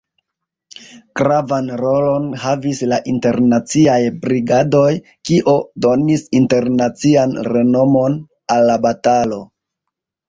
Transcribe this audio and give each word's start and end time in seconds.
Gravan 1.19 1.67
rolon 1.81 2.23
havis 2.45 2.79
la 2.93 2.97
Internaciaj 3.11 3.99
Brigadoj, 4.23 4.87
kio 5.31 5.55
donis 5.87 6.25
internacian 6.41 7.37
renomon 7.53 8.17
al 8.57 8.67
la 8.73 8.81
batalo. 8.89 9.39